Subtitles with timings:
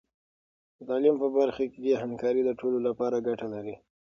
[0.77, 3.75] د تعلیم په برخه کې همکاري د ټولو لپاره ګټه لري.